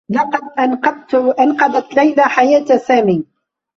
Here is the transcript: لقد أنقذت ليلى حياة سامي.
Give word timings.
لقد 0.09 0.41
أنقذت 1.39 1.93
ليلى 1.93 2.23
حياة 2.23 2.65
سامي. 2.77 3.25